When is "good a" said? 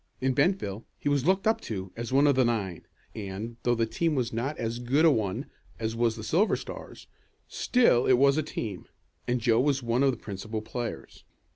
4.79-5.11